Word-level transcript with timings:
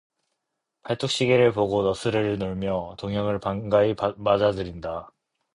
팔뚝시계를 0.81 1.53
보고 1.53 1.83
너스레를 1.83 2.39
놀며 2.39 2.95
동혁을 2.97 3.39
반가이 3.39 3.93
맞아들인다. 4.17 5.11